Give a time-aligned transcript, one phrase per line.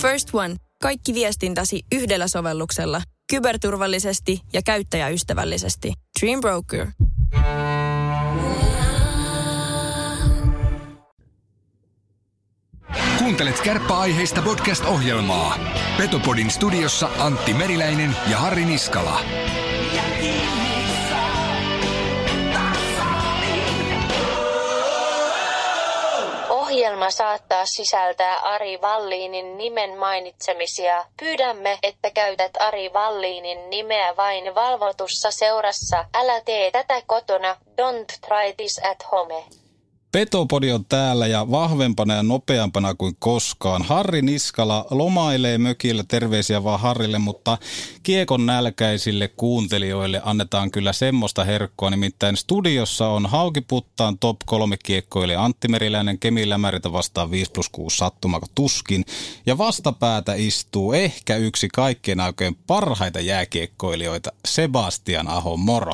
[0.00, 0.56] First One.
[0.82, 3.02] Kaikki viestintäsi yhdellä sovelluksella.
[3.30, 5.92] Kyberturvallisesti ja käyttäjäystävällisesti.
[6.20, 6.86] Dream Broker.
[13.18, 15.58] Kuuntelet kärppäaiheista podcast-ohjelmaa.
[15.96, 19.20] Petopodin studiossa Antti Meriläinen ja Harri Niskala.
[26.90, 31.04] Ohjelma saattaa sisältää Ari Valliinin nimen mainitsemisia.
[31.20, 36.04] Pyydämme, että käytät Ari Valliinin nimeä vain valvotussa seurassa.
[36.14, 37.56] Älä tee tätä kotona.
[37.80, 39.44] Don't try this at home.
[40.12, 43.82] Petopodi on täällä ja vahvempana ja nopeampana kuin koskaan.
[43.82, 47.58] Harri Niskala lomailee mökillä, terveisiä vaan Harrille, mutta
[48.02, 51.90] kiekon nälkäisille kuuntelijoille annetaan kyllä semmoista herkkoa.
[51.90, 57.96] Nimittäin studiossa on Haukiputtaan top 3 kiekkoille Antti Meriläinen, Kemi Lämäritä vastaan 5 plus 6
[57.96, 59.04] sattumako tuskin.
[59.46, 65.92] Ja vastapäätä istuu ehkä yksi kaikkien aikojen parhaita jääkiekkoilijoita, Sebastian Aho, moro.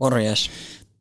[0.00, 0.50] Morjes.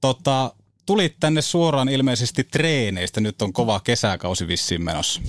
[0.02, 0.52] Tota,
[0.88, 3.22] tulit tänne suoraan ilmeisesti treeneistä.
[3.22, 5.22] Nyt on kova kesäkausi vissiin menossa.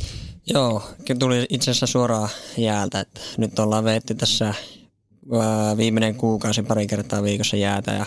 [0.55, 0.83] Joo,
[1.19, 3.00] tuli itse asiassa suoraan jäältä.
[3.00, 4.55] Että nyt ollaan veetty tässä
[5.77, 8.06] viimeinen kuukausi pari kertaa viikossa jäätä ja,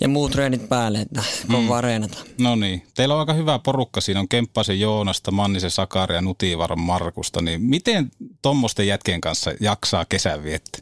[0.00, 1.84] ja muut treenit päälle, että kovaa mm.
[1.84, 2.18] reenata.
[2.38, 2.86] No niin.
[2.94, 4.00] Teillä on aika hyvä porukka.
[4.00, 7.42] Siinä on Kemppasen Joonasta, Mannisen Sakari ja Nutivaran Markusta.
[7.42, 8.10] Niin miten
[8.42, 10.80] tuommoisten jätkien kanssa jaksaa kesän viettää?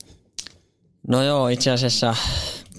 [1.08, 2.16] No joo, itse asiassa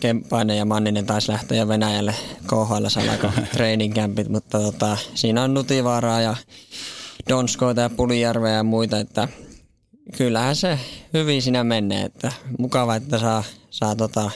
[0.01, 2.15] Kemppainen ja Manninen taisi lähteä Venäjälle
[2.47, 6.35] KHL salako training campit, mutta tota, siinä on Nutivaaraa ja
[7.29, 9.27] Donskoita ja Pulijärveä ja muita, että
[10.17, 10.79] kyllähän se
[11.13, 14.31] hyvin siinä menee, että mukava, että saa, saa tota,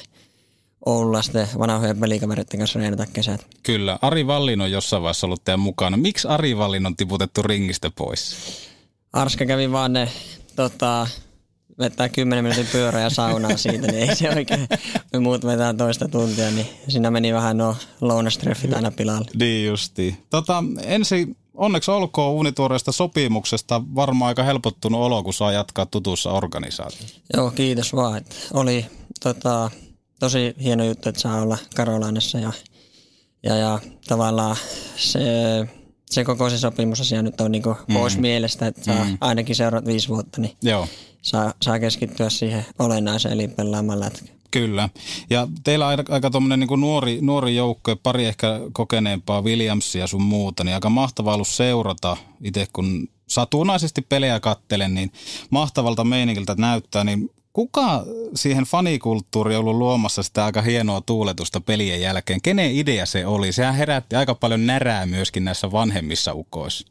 [0.85, 3.47] Oululla sitten vanhojen pelikaveritten kanssa reenata kesät.
[3.63, 3.99] Kyllä.
[4.01, 5.97] Ari Vallin on jossain vaiheessa ollut teidän mukana.
[5.97, 8.35] Miksi Ari Vallin on tiputettu ringistä pois?
[9.13, 10.09] Arska kävi vaan ne
[10.55, 11.07] tota,
[11.79, 14.67] vetää 10 minuutin pyörä ja saunaa siitä, niin ei se oikein,
[15.13, 19.31] me muut vetää toista tuntia, niin siinä meni vähän nuo lounastreffit aina pilalle.
[19.39, 20.17] Niin justi.
[20.29, 27.21] Tota, ensi onneksi olkoon uunituoreesta sopimuksesta varmaan aika helpottunut olo, kun saa jatkaa tutussa organisaatiossa.
[27.33, 28.17] Joo, kiitos vaan.
[28.17, 28.85] Että oli
[29.23, 29.71] tota,
[30.19, 32.51] tosi hieno juttu, että saa olla Karolainassa ja,
[33.43, 34.55] ja, ja tavallaan
[34.95, 35.19] se,
[36.09, 37.93] se koko se sopimusasia nyt on niinku mm.
[37.93, 39.17] pois mielestä, että saa mm.
[39.21, 40.87] ainakin seuraavat viisi vuotta, niin Joo
[41.25, 44.31] saa, saa keskittyä siihen olennaiseen eli pelaamaan lätkä.
[44.51, 44.89] Kyllä.
[45.29, 50.21] Ja teillä on aika, aika tuommoinen niin nuori, nuori joukko, pari ehkä kokeneempaa Williamsia sun
[50.21, 55.11] muuta, niin aika mahtavaa ollut seurata itse, kun satunnaisesti pelejä kattelen, niin
[55.49, 58.05] mahtavalta meiningiltä näyttää, niin kuka
[58.35, 62.41] siihen fanikulttuuriin on ollut luomassa sitä aika hienoa tuuletusta pelien jälkeen?
[62.41, 63.51] Kenen idea se oli?
[63.51, 66.87] Sehän herätti aika paljon närää myöskin näissä vanhemmissa ukoissa.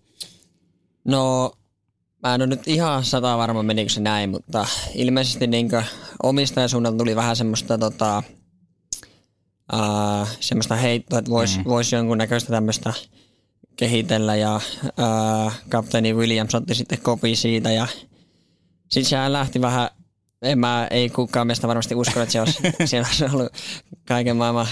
[1.04, 1.52] No
[2.22, 5.70] Mä en ole nyt ihan sata varma menikö se näin, mutta ilmeisesti niin
[6.22, 8.22] omistajan suunnalta tuli vähän semmoista tota,
[9.72, 11.64] uh, semmoista heittoa, että voisi mm.
[11.64, 12.92] vois jonkunnäköistä tämmöistä
[13.76, 17.86] kehitellä ja uh, kapteeni Williams otti sitten kopi siitä ja
[18.88, 19.90] sitten sehän lähti vähän,
[20.44, 23.52] en mä, ei kukaan meistä varmasti usko, että se olisi, siellä olisi ollut
[24.08, 24.66] kaiken maailman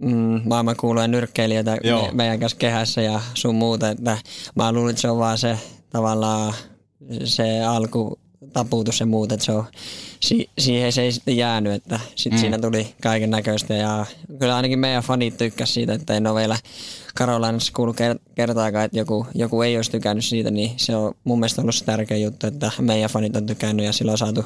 [0.00, 4.18] mm, maailman kuuluja nyrkkeilijöitä me, meidän kanssa kehässä ja sun muuta, että
[4.54, 5.58] mä luulin, että se on vaan se
[5.90, 6.54] tavallaan
[7.24, 8.18] se alku
[8.52, 9.64] taputus ja muut, että se on,
[10.20, 12.40] si, siihen se ei sitten jäänyt, että sitten mm.
[12.40, 14.06] siinä tuli kaiken näköistä ja
[14.38, 16.56] kyllä ainakin meidän fanit tykkäsivät siitä, että en ole vielä
[17.14, 17.96] Karolainassa kuullut
[18.34, 21.84] kertaakaan, että joku, joku ei olisi tykännyt siitä, niin se on mun mielestä ollut se
[21.84, 24.44] tärkeä juttu, että meidän fanit on tykännyt ja silloin on saatu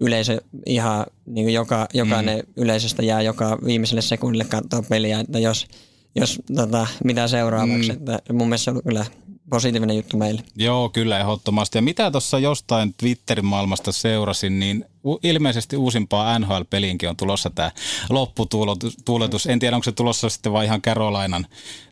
[0.00, 2.52] yleisö ihan, niin kuin joka, jokainen mm.
[2.56, 5.66] yleisöstä jää joka viimeiselle sekunnille katsoa peliä, että jos,
[6.14, 7.96] jos tota, mitä seuraavaksi, mm.
[7.96, 9.06] että mun mielestä se on kyllä
[9.50, 10.42] positiivinen juttu meille.
[10.56, 11.78] Joo, kyllä ehdottomasti.
[11.78, 14.84] Ja mitä tuossa jostain Twitterin maailmasta seurasin, niin
[15.22, 17.70] ilmeisesti uusimpaa NHL-peliinkin on tulossa tämä
[18.10, 19.46] lopputuuletus.
[19.46, 21.46] En tiedä, onko se tulossa sitten vai ihan Carolinan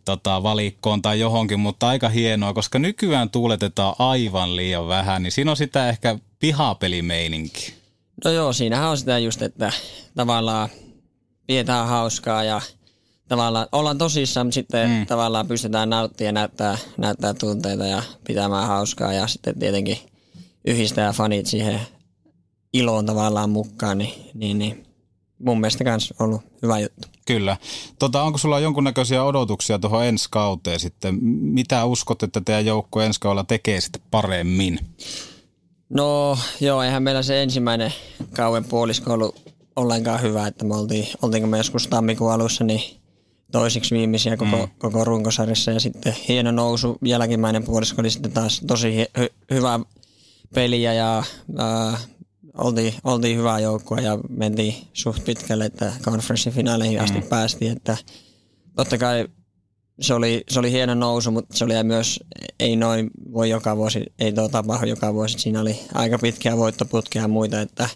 [0.05, 5.51] tota, valikkoon tai johonkin, mutta aika hienoa, koska nykyään tuuletetaan aivan liian vähän, niin siinä
[5.51, 7.78] on sitä ehkä pihapelimeininki.
[8.25, 9.73] No joo, siinähän on sitä just, että
[10.15, 10.69] tavallaan
[11.47, 12.61] pidetään hauskaa ja–
[13.29, 15.07] tavallaan ollaan tosissaan, mutta sitten mm.
[15.07, 19.99] tavallaan pystytään nauttimaan ja näyttää, näyttää tunteita ja pitämään hauskaa ja sitten tietenkin
[20.65, 21.81] yhdistää fanit siihen
[22.73, 24.87] iloon tavallaan mukaan, niin, niin, niin
[25.39, 27.09] mun mielestä myös ollut hyvä juttu.
[27.27, 27.57] Kyllä.
[27.99, 31.19] Tota, onko sulla jonkunnäköisiä odotuksia tuohon ensi kauteen sitten?
[31.25, 34.81] Mitä uskot, että teidän joukko ensi kaudella tekee sitten paremmin?
[35.91, 37.93] No joo, eihän meillä se ensimmäinen
[38.37, 43.01] kauden puolisko ollut ollenkaan hyvä, että me oltiin, oltiinko me joskus tammikuun alussa, niin
[43.53, 44.69] toisiksi viimeisiä koko, mm.
[44.79, 49.81] koko runkosarjassa ja sitten hieno nousu, jälkimmäinen puolisko oli sitten taas tosi hy- hyvä
[50.55, 51.23] peliä ja
[51.57, 51.99] ää,
[52.59, 57.27] oltiin, oltiin hyvä joukkue ja mentiin suht pitkälle, että konferenssifinaaleihin asti mm.
[57.27, 57.97] päästiin, että
[58.77, 59.29] totta kai
[60.01, 62.21] se oli, se oli hieno nousu, mutta se oli myös,
[62.61, 65.39] ei noin voi joka vuosi, ei tuo tapahdu joka vuosi.
[65.39, 67.89] Siinä oli aika pitkiä voittoputkia ja muita, että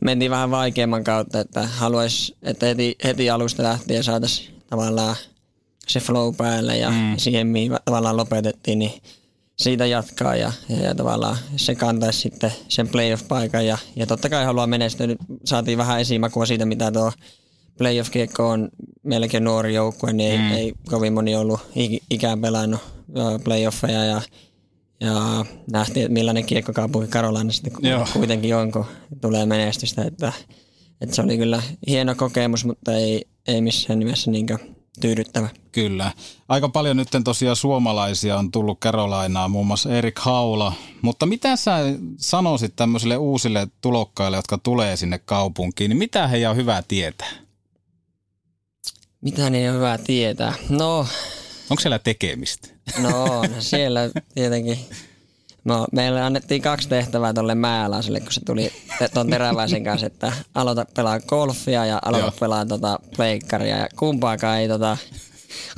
[0.00, 5.16] mentiin vähän vaikeamman kautta, että haluaisi, että heti, heti alusta lähtien saataisiin tavallaan
[5.88, 7.14] se flow päälle ja mm.
[7.16, 8.92] siihen, mihin tavallaan lopetettiin, niin
[9.56, 14.44] siitä jatkaa ja, ja, ja tavallaan se kantaisi sitten sen playoff-paikan ja, ja totta kai
[14.44, 15.06] haluaa menestyä.
[15.06, 17.12] Nyt saatiin vähän esimakua siitä, mitä tuo
[17.78, 18.68] playoff-kiekko on
[19.02, 20.52] melkein nuori joukkue, niin mm.
[20.52, 21.60] ei, ei kovin moni ollut
[22.10, 22.80] ikään pelannut
[23.44, 24.20] playoffeja ja,
[25.00, 28.06] ja nähtiin, että millainen kiekkokaupunki Karolaina sitten Joo.
[28.12, 28.84] kuitenkin on, kun
[29.20, 30.02] tulee menestystä.
[30.02, 30.32] Että,
[31.00, 34.60] että se oli kyllä hieno kokemus, mutta ei, ei missään nimessä niinkään
[35.00, 35.48] tyydyttävä.
[35.72, 36.12] Kyllä.
[36.48, 40.72] Aika paljon nyt tosiaan suomalaisia on tullut Carolainaa, muun muassa Erik Haula.
[41.02, 41.78] Mutta mitä sä
[42.16, 47.45] sanoisit tämmöisille uusille tulokkaille, jotka tulee sinne kaupunkiin, niin mitä heidän on hyvä tietää?
[49.20, 50.54] Mitä ne on hyvä tietää?
[50.68, 51.06] No...
[51.70, 52.68] Onko siellä tekemistä?
[52.98, 54.78] No, no siellä tietenkin.
[55.64, 58.72] No, meille annettiin kaksi tehtävää tuolle Määläiselle, kun se tuli
[59.14, 62.36] tuon teräväisen kanssa, että aloita pelaa golfia ja aloita Joo.
[62.40, 63.76] pelaa tota pleikkaria.
[63.76, 64.96] Ja kumpaakaan ei, tota,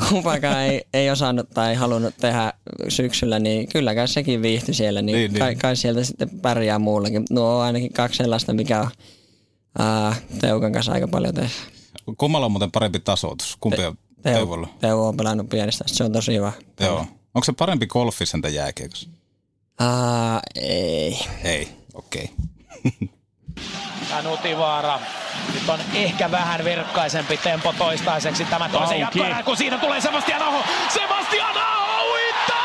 [0.08, 2.52] kumpaakaan ei, ei osannut tai halunnut tehdä
[2.88, 5.02] syksyllä, niin kylläkään sekin viihtyi siellä.
[5.02, 5.58] Niin, niin, kai, niin.
[5.58, 7.24] kai, sieltä sitten pärjää muullakin.
[7.30, 8.90] No on ainakin kaksi sellaista, mikä on
[9.78, 11.50] ää, Teukan kanssa aika paljon tehdä.
[12.16, 13.56] Kummalla on muuten parempi tasoitus?
[13.60, 14.68] Kumpi on Teu, Teuvolla?
[14.80, 16.52] Teuvo on pelannut pienestä, se on tosi hyvä.
[16.80, 16.98] Joo.
[17.34, 19.08] Onko se parempi golfissa entä jääkiekossa?
[19.80, 21.18] Uh, ei.
[21.44, 22.30] Ei, okei.
[22.84, 23.08] Okay.
[24.22, 25.00] Nutivaara.
[25.54, 30.62] Nyt on ehkä vähän verkkaisempi tempo toistaiseksi tämä toisen jatkoerä, kun siinä tulee Sebastian Aho.
[30.94, 32.12] Sebastian Aho!
[32.12, 32.57] Uittaa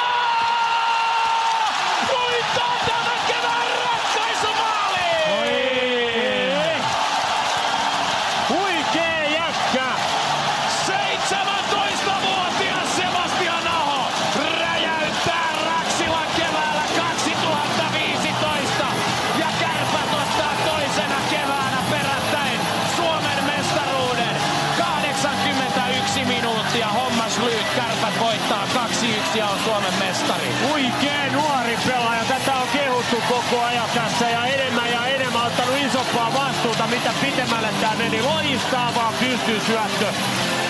[30.24, 30.54] mestari.
[30.68, 32.24] Huikee nuori pelaaja.
[32.28, 37.70] Tätä on kehuttu koko ajan tässä ja enemmän ja enemmän ottanut isompaa vastuuta, mitä pitemmälle
[37.82, 38.22] tämä meni.
[38.22, 40.06] Loistavaa pystysyöttö.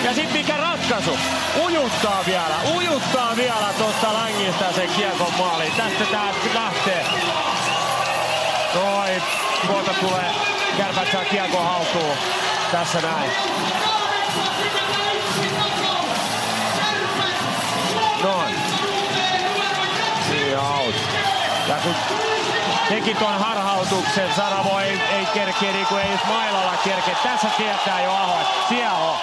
[0.04, 1.18] Ja sitten mikä ratkaisu?
[1.64, 5.72] Ujuttaa vielä, ujuttaa vielä tuosta längistä sen kiekon maaliin.
[5.72, 7.06] Tästä tää lähtee.
[8.74, 9.22] Noin,
[9.66, 10.30] tuolta tulee,
[10.76, 12.16] kärpät saa kiekon haltuun.
[12.72, 13.30] Tässä näin.
[20.84, 20.94] Out.
[21.68, 21.94] Ja kun
[22.88, 27.16] teki ton harhautuksen, Saravo ei, ei kerkeä niin kuin ei edes mailalla kerkeä.
[27.22, 29.16] Tässä tietää jo Aho, on.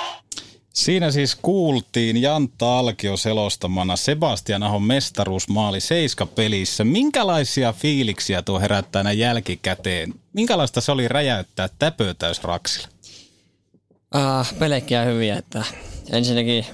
[0.73, 6.83] Siinä siis kuultiin Jantta Alkio selostamana Sebastian Ahon mestaruusmaali Seiska-pelissä.
[6.83, 10.13] Minkälaisia fiiliksiä tuo herättää näin jälkikäteen?
[10.33, 12.87] Minkälaista se oli räjäyttää täpötäys Raksilla?
[14.15, 15.63] Uh, pelekkiä hyviä, että
[16.11, 16.65] ensinnäkin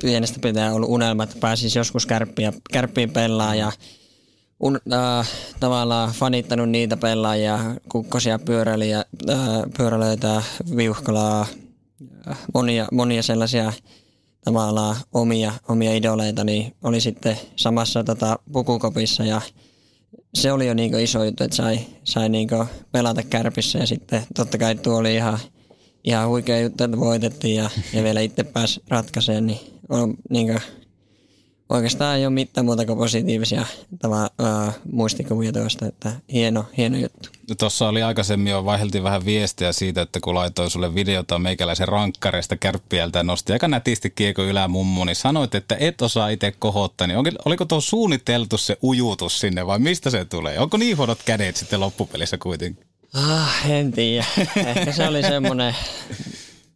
[0.00, 3.72] pienestä pitää ollut unelma, että pääsisi joskus kärppiä, kärppiin pelaa ja
[4.60, 5.26] un, uh,
[5.60, 9.36] tavallaan fanittanut niitä pelaajia, kukkosia, pyöräilijä, uh,
[9.76, 10.42] pyöräilijöitä,
[10.76, 11.46] viuhkalaa,
[12.30, 13.72] uh, monia, monia sellaisia
[14.44, 19.40] tavallaan omia, omia idoleita, niin oli sitten samassa tota, pukukopissa ja
[20.34, 24.58] se oli jo niinku iso juttu, että sai, sai niinku pelata kärpissä ja sitten totta
[24.58, 25.38] kai tuo oli ihan,
[26.04, 30.60] ihan huikea juttu, että voitettiin ja, ja vielä itse pääsi ratkaisemaan, niin on niinku,
[31.68, 33.66] oikeastaan ei ole mitään muuta kuin positiivisia
[33.98, 37.28] tava, ää, muistikuvia tuosta, että hieno, hieno juttu.
[37.58, 42.56] Tuossa oli aikaisemmin jo, vaiheltiin vähän viestiä siitä, että kun laitoin sulle videota meikäläisen rankkareista
[42.56, 47.64] kärppiältä nosti aika nätisti kieko ylämummu, niin sanoit, että et osaa itse kohottaa, niin oliko
[47.64, 50.58] tuo suunniteltu se ujutus sinne vai mistä se tulee?
[50.58, 52.84] Onko niin huonot kädet sitten loppupelissä kuitenkin?
[53.14, 54.24] Ah, en tiedä.
[54.76, 55.74] Ehkä se oli semmoinen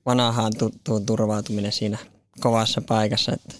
[0.06, 1.98] vanhaan tuttuun turvautuminen siinä
[2.40, 3.54] kovassa paikassa, että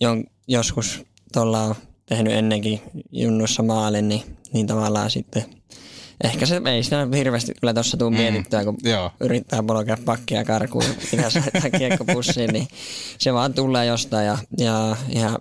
[0.00, 1.02] jon, joskus
[1.32, 1.74] tuolla on
[2.06, 2.80] tehnyt ennenkin
[3.12, 5.44] junnussa maalin, niin, niin tavallaan sitten
[6.24, 9.10] ehkä se ei sitä hirveästi kyllä tuossa tuu mietittyä, kun joo.
[9.20, 12.68] yrittää polkea pakkia karkuun ja pitäisi laittaa kiekko pussiin, niin
[13.18, 15.38] se vaan tulee jostain ja, ja ihan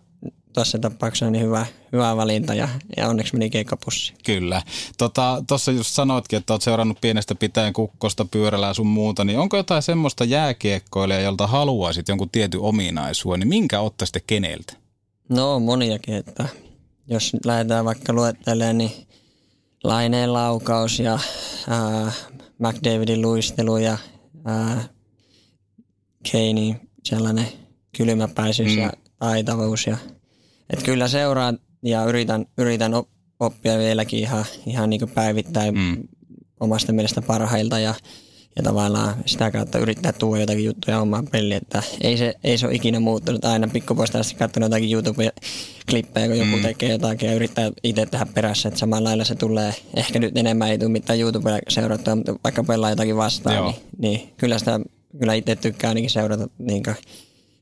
[0.53, 4.13] tuossa tapauksessa niin hyvä, hyvä valinta ja, ja onneksi meni keikkapussi.
[4.25, 4.62] Kyllä.
[4.98, 9.57] Tuossa tota, just sanoitkin, että olet seurannut pienestä pitäen kukkosta, pyörällä sun muuta, niin onko
[9.57, 14.74] jotain semmoista jääkiekkoilijaa, jolta haluaisit jonkun tietyn ominaisuuden, niin minkä ottaisitte keneltä?
[15.29, 16.45] No moniakin, että
[17.07, 18.91] jos lähdetään vaikka luettelemaan, niin
[19.83, 21.19] Laineen laukaus ja
[21.69, 22.12] ää,
[22.60, 23.98] McDavidin luistelu ja
[24.45, 24.83] ää,
[26.31, 27.48] Keinin sellainen
[27.98, 28.81] kylmäpäisyys mm.
[28.81, 29.88] ja taitavuus.
[29.88, 29.98] Ja,
[30.70, 32.91] et kyllä seuraan ja yritän, yritän
[33.39, 35.98] oppia vieläkin ihan, ihan niin päivittäin mm.
[36.60, 37.96] omasta mielestä parhailta ja,
[38.55, 42.65] ja tavallaan sitä kautta yrittää tuoda jotakin juttuja omaan peliin, että ei se, ei se
[42.65, 43.46] ole ikinä muuttunut.
[43.46, 46.62] Aina pikkupoista asti katsonut jotakin YouTube-klippejä, kun joku mm.
[46.62, 49.74] tekee jotakin ja yrittää itse tehdä perässä, että samalla lailla se tulee.
[49.93, 54.34] Ehkä nyt enemmän ei tule mitään YouTubea seurattua, mutta vaikka pelaa jotakin vastaan, niin, niin,
[54.38, 54.79] kyllä sitä
[55.20, 56.84] kyllä itse tykkää ainakin seurata niin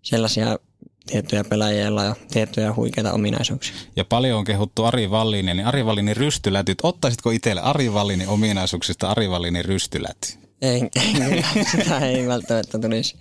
[0.02, 0.60] sellaisia
[1.06, 3.76] tiettyjä pelaajia, joilla on tiettyjä huikeita ominaisuuksia.
[3.96, 6.78] Ja paljon on kehuttu Ari Vallinia, niin Ari Vallinin rystylätyt.
[6.84, 10.34] Ottaisitko itselle Ari Vallinin ominaisuuksista Ari Vallinin rystyläty?
[10.62, 13.16] Ei, ei sitä ei välttämättä tulisi,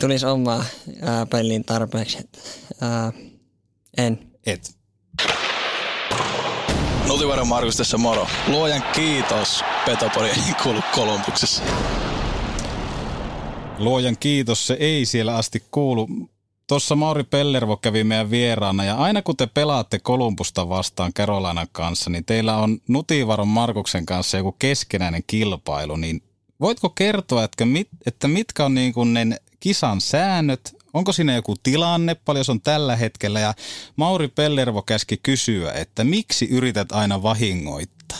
[0.00, 0.64] tulisi omaa
[1.02, 2.18] ää, peliin tarpeeksi.
[2.80, 3.12] ää,
[3.98, 4.18] en.
[4.46, 4.76] Et.
[7.08, 8.26] Nutivaran Markus tässä moro.
[8.48, 11.62] Luojan kiitos Petopori ei kuulu Kolumbuksessa.
[13.78, 16.08] Luojan kiitos, se ei siellä asti kuulu.
[16.66, 22.10] Tuossa Mauri Pellervo kävi meidän vieraana ja aina kun te pelaatte Kolumbusta vastaan Carolinan kanssa,
[22.10, 26.22] niin teillä on Nutivaron Markuksen kanssa joku keskenäinen kilpailu, niin
[26.60, 29.26] voitko kertoa, että, mit, että mitkä on niin kuin ne
[29.60, 33.54] kisan säännöt, onko siinä joku tilanne, paljon se on tällä hetkellä ja
[33.96, 38.18] Mauri Pellervo käski kysyä, että miksi yrität aina vahingoittaa?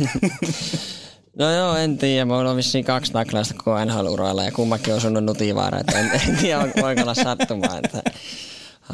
[1.38, 2.24] No joo, en tiedä.
[2.24, 5.80] Mulla on vissiin kaksi taklausta koko nhl ja kummakin on osunut nutivaara.
[5.80, 7.78] Että en, en tiedä, voiko olla sattumaa.
[7.84, 8.02] Että,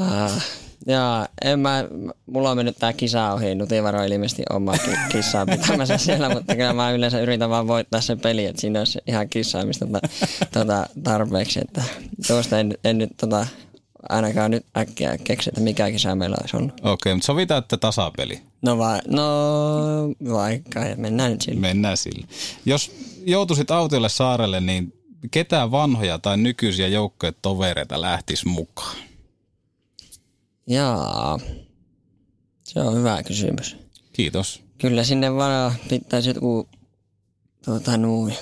[0.00, 0.42] uh,
[0.87, 1.85] ja en mä,
[2.26, 4.75] mulla on mennyt tää kisa ohi, Nutivaro ilmeisesti oma
[5.12, 8.99] kissaa pitämässä siellä, mutta kyllä mä yleensä yritän vaan voittaa se peli, että siinä olisi
[9.06, 10.09] ihan kissaamista tuota,
[10.52, 11.82] tuota, tarpeeksi, että
[12.26, 13.47] tuosta en, en nyt tota,
[14.09, 16.73] ainakaan nyt äkkiä keksi, että mikä kisa meillä olisi ollut.
[16.73, 18.42] Okei, okay, mutta sovitaan, että tasapeli.
[18.62, 19.25] No, va- no
[20.33, 21.61] vaikka, ja mennään nyt sille.
[21.61, 22.26] Mennään sille.
[22.64, 22.92] Jos
[23.26, 24.92] joutuisit autiolle saarelle, niin
[25.30, 28.97] ketä vanhoja tai nykyisiä joukkojen tovereita lähtisi mukaan?
[30.66, 31.38] Jaa,
[32.64, 33.76] se on hyvä kysymys.
[34.12, 34.62] Kiitos.
[34.78, 36.69] Kyllä sinne vaan pitäisi joku,
[37.64, 38.33] tuota, nui.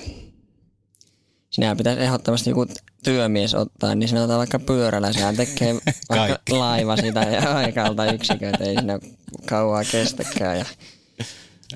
[1.50, 2.66] Sinä pitäisi ehdottomasti joku
[3.08, 5.74] työmies ottaa, niin sanotaan vaikka pyörällä, sehän tekee
[6.08, 8.98] vaikka laiva sitä ja aikalta yksiköitä, ei siinä
[9.46, 10.58] kauaa kestäkään.
[10.58, 10.64] Ja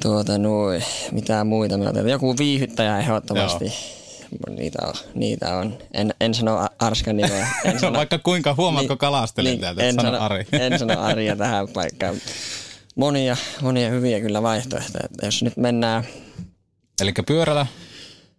[0.02, 1.74] tuota, nui, mitä muita.
[2.08, 3.64] Joku viihyttäjä ehdottomasti.
[3.64, 4.56] Joo.
[4.56, 4.94] Niitä on.
[5.14, 5.78] Niitä on.
[5.94, 7.48] En, en sano Arskan nimeä.
[7.64, 10.46] En sano, Vaikka kuinka huomaatko niin, kalastelen niin, täältä, en sano, Ari.
[10.52, 12.14] en sano Aria tähän paikkaan.
[12.96, 15.08] Monia, monia hyviä kyllä vaihtoehtoja.
[15.22, 16.04] Jos nyt mennään...
[17.00, 17.66] Eli pyörällä?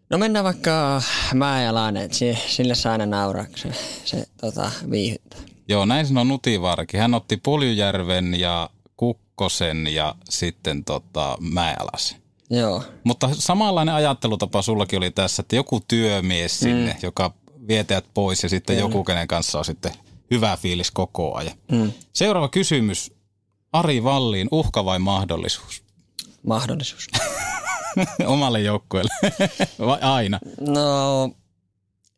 [0.09, 1.01] No mennään vaikka
[1.33, 2.17] Mäeläinen, että
[2.47, 3.69] sille saa aina nauraa, se,
[4.05, 5.39] se tota, viihyttää.
[5.67, 6.99] Joo, näin sanoi Nutivaarakin.
[6.99, 12.23] Hän otti Puljujärven ja Kukkosen ja sitten tota, Mäeläsen.
[12.49, 12.83] Joo.
[13.03, 16.99] Mutta samanlainen ajattelutapa sullakin oli tässä, että joku työmies sinne, mm.
[17.01, 17.33] joka
[17.67, 18.89] vietäjät pois ja sitten Kyllä.
[18.89, 19.91] joku, kenen kanssa on sitten
[20.31, 21.57] hyvä fiilis koko ajan.
[21.71, 21.91] Mm.
[22.13, 23.13] Seuraava kysymys.
[23.73, 25.83] Ari Valliin, uhka vai mahdollisuus?
[26.47, 27.07] Mahdollisuus.
[28.25, 29.13] Omalle joukkueelle?
[29.87, 30.39] vai aina?
[30.61, 31.31] No,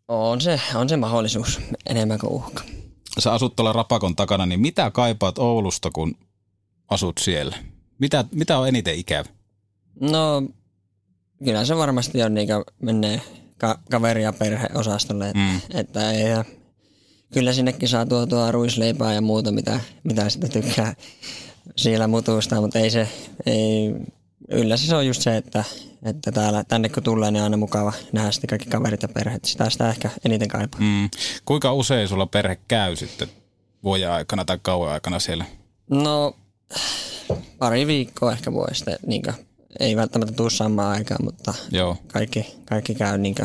[0.07, 2.63] on se, on se mahdollisuus enemmän kuin uhka.
[3.19, 6.15] Sä asut tuolla Rapakon takana, niin mitä kaipaat Oulusta, kun
[6.87, 7.57] asut siellä?
[7.99, 9.29] Mitä, mitä on eniten ikävä?
[9.99, 10.43] No,
[11.43, 12.47] kyllä se varmasti on niin
[12.81, 13.21] menee
[13.57, 15.27] ka- kaveri- ja perheosastolle.
[15.27, 15.79] Että, mm.
[15.79, 16.45] että ei, ja
[17.33, 20.95] kyllä sinnekin saa tuotua ruisleipää ja muuta, mitä, mitä sitä tykkää
[21.75, 23.07] siellä mutusta, mutta ei se,
[23.45, 23.93] ei,
[24.49, 25.63] yleensä se on just se, että,
[26.03, 29.45] että täällä, tänne kun tulee, niin on aina mukava nähdä sitten kaikki kaverit ja perheet.
[29.45, 30.79] Sitä sitä ehkä eniten kaipaa.
[30.79, 31.09] Mm.
[31.45, 33.27] Kuinka usein sulla perhe käy sitten
[33.83, 35.45] vuoden aikana tai kauan aikana siellä?
[35.89, 36.35] No,
[37.57, 39.23] pari viikkoa ehkä voi sitten niin
[39.79, 41.97] ei välttämättä tule samaan aikaan, mutta Joo.
[42.07, 43.35] Kaikki, kaikki käy niin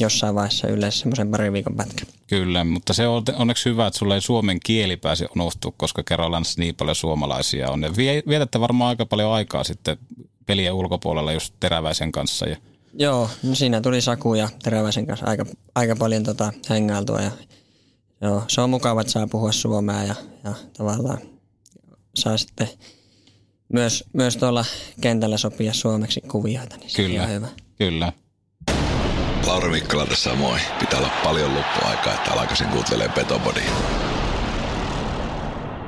[0.00, 2.06] jossain vaiheessa yleensä semmoisen parin viikon pätkän.
[2.26, 6.60] Kyllä, mutta se on onneksi hyvä, että sulla ei suomen kieli pääse unohtua, koska Carolanissa
[6.60, 7.82] niin paljon suomalaisia on.
[7.82, 7.90] Ja
[8.28, 9.98] vietätte varmaan aika paljon aikaa sitten
[10.46, 12.48] pelien ulkopuolella just Teräväisen kanssa.
[12.48, 12.56] Ja...
[12.92, 17.20] Joo, no siinä tuli Saku ja Teräväisen kanssa aika, aika paljon tota hengailtua.
[17.20, 17.30] Ja,
[18.20, 21.18] joo, se on mukava, että saa puhua suomea ja, ja tavallaan
[22.14, 22.68] saa sitten–
[23.72, 24.64] myös, myös tuolla
[25.00, 27.48] kentällä sopia suomeksi kuvioita, niin kyllä, on hyvä.
[27.78, 28.12] Kyllä.
[29.46, 30.58] Lauri Mikkola tässä moi.
[30.78, 33.60] Pitää olla paljon loppuaikaa, että alkaisin kuuntelemaan Petobody.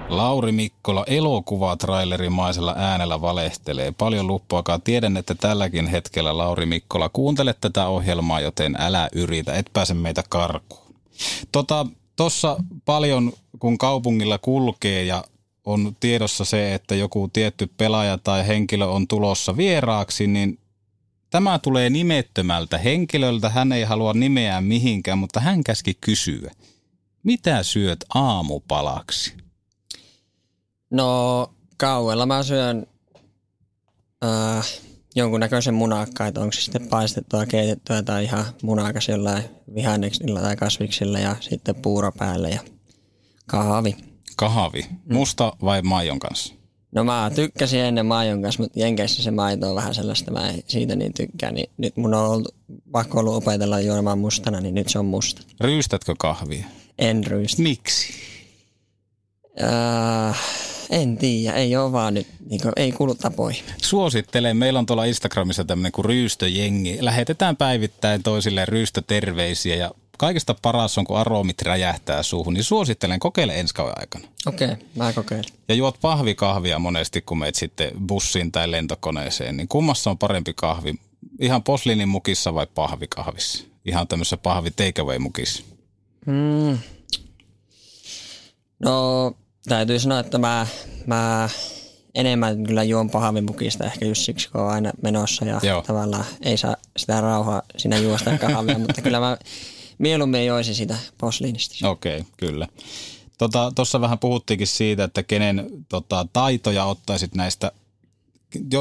[0.09, 3.93] Lauri Mikkola elokuvatrailerimaisella äänellä valehtelee.
[3.99, 4.83] Paljon luppuakaan.
[4.83, 10.23] Tiedän, että tälläkin hetkellä Lauri Mikkola kuuntele tätä ohjelmaa, joten älä yritä, et pääse meitä
[10.29, 10.95] karkuun.
[11.53, 11.87] Tota,
[12.17, 15.25] tossa paljon, kun kaupungilla kulkee ja
[15.65, 20.59] on tiedossa se, että joku tietty pelaaja tai henkilö on tulossa vieraaksi, niin
[21.31, 23.49] tämä tulee nimettömältä henkilöltä.
[23.49, 26.51] Hän ei halua nimeää mihinkään, mutta hän käski kysyä.
[27.23, 29.48] Mitä syöt aamupalaksi?
[30.91, 32.87] No kauella mä syön
[34.25, 34.67] äh,
[35.17, 41.19] jonkunnäköisen munakkaa, että onko se sitten paistettua, keitettyä tai ihan munakas jollain vihanneksilla tai kasviksilla
[41.19, 42.61] ja sitten puuro päälle ja
[43.47, 43.97] kahvi.
[44.37, 44.87] Kahvi.
[45.13, 46.55] Musta vai maijon kanssa?
[46.93, 50.63] No mä tykkäsin ennen maijon kanssa, mutta Jenkeissä se maito on vähän sellaista, mä en
[50.67, 51.55] siitä niin tykkään.
[51.55, 52.55] Niin nyt mun on ollut,
[52.93, 55.43] pakko ollut opetella juomaan mustana, niin nyt se on musta.
[55.61, 56.65] Ryystätkö kahvia?
[56.99, 57.63] En ryystä.
[57.63, 58.13] Miksi?
[59.63, 60.41] Äh,
[60.91, 63.65] en tiedä, ei ole vaan nyt, niin kuin, ei kuulu tapoihin.
[63.83, 66.99] Suosittelen, meillä on tuolla Instagramissa tämmöinen kuin ryystöjengi.
[67.01, 73.61] Lähetetään päivittäin toisille ryystöterveisiä ja kaikista paras on, kun aromit räjähtää suuhun, niin suosittelen, kokeile
[73.61, 74.29] ensi kauden aikana.
[74.47, 75.45] Okei, okay, mä kokeilen.
[75.69, 80.95] Ja juot pahvikahvia monesti, kun meet sitten bussiin tai lentokoneeseen, niin kummassa on parempi kahvi?
[81.41, 83.65] Ihan posliinin mukissa vai pahvikahvissa?
[83.85, 85.65] Ihan tämmöisessä pahvi takeaway mukissa?
[86.27, 86.79] Mm.
[88.85, 89.33] No,
[89.69, 90.67] täytyy sanoa, että mä,
[91.07, 91.49] mä
[92.15, 95.83] enemmän kyllä juon pahvimukista ehkä just siksi, kun on aina menossa ja Joo.
[95.83, 99.37] tavallaan ei saa sitä rauhaa siinä juosta kahvia, mutta kyllä mä
[99.99, 101.89] mieluummin joisin sitä posliinista.
[101.89, 102.69] Okei, okay, kyllä.
[103.39, 107.73] Tuossa tota, vähän puhuttiinkin siitä, että kenen tota, taitoja ottaisit näistä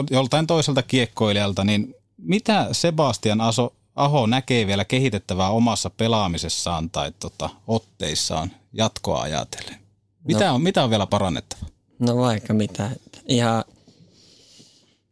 [0.10, 7.50] joltain toiselta kiekkoilijalta, niin mitä Sebastian Aso, Aho näkee vielä kehitettävää omassa pelaamisessaan tai tota,
[7.68, 9.87] otteissaan jatkoa ajatellen?
[10.28, 11.66] Mitä, no, on, mitä on vielä parannettava?
[12.00, 12.90] No vaikka mitä.
[13.28, 13.64] Ihan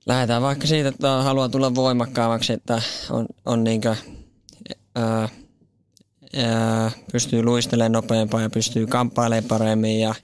[0.05, 3.95] lähdetään vaikka siitä, että haluaa tulla voimakkaammaksi, että on, on niinkö,
[4.95, 5.29] ää,
[6.36, 10.15] ää, pystyy luistelemaan nopeampaa ja pystyy kamppailemaan paremmin ja,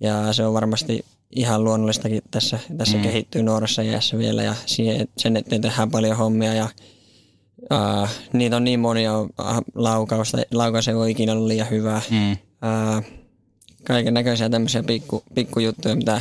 [0.00, 3.02] ja se on varmasti ihan luonnollistakin tässä, tässä mm.
[3.02, 6.68] kehittyy nuoressa iässä vielä ja siihen, sen eteen tehdään paljon hommia ja
[7.70, 9.12] ää, niitä on niin monia
[9.74, 12.00] laukausta, laukaus ei ole ikinä ollut liian hyvä.
[12.10, 12.36] Mm.
[12.62, 13.02] Ää,
[13.84, 16.20] kaiken näköisiä tämmöisiä pikku, pikkujuttuja, mitä,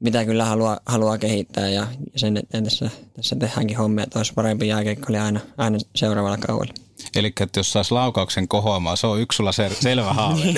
[0.00, 4.32] mitä kyllä haluaa, haluaa kehittää ja, ja sen eteen tässä, tässä tehdäänkin hommia, että olisi
[4.34, 6.74] parempi jääkeikko aina, aina seuraavalla kaudella.
[7.16, 10.42] Eli että jos saisi laukauksen kohoamaan, se on yksi sulla sel- selvä haave.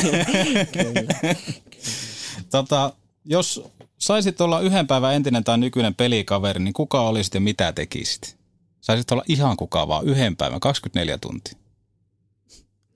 [2.50, 2.92] tota,
[3.24, 3.62] jos
[3.98, 8.36] saisit olla yhden päivän entinen tai nykyinen pelikaveri, niin kuka olisit ja mitä tekisit?
[8.80, 11.58] Saisit olla ihan kuka vaan, yhden päivän, 24 tuntia.